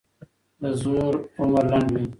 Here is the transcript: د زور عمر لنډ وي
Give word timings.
د 0.61 0.63
زور 0.81 1.13
عمر 1.39 1.65
لنډ 1.71 1.89
وي 1.93 2.03